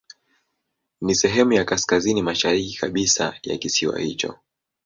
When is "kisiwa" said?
3.57-3.99